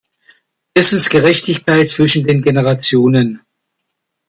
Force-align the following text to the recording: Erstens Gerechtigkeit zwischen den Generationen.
Erstens 0.73 1.11
Gerechtigkeit 1.11 1.87
zwischen 1.87 2.23
den 2.23 2.41
Generationen. 2.41 3.41